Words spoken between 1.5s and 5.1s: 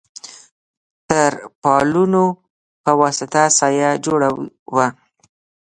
پالونو په واسطه سایه جوړه وه.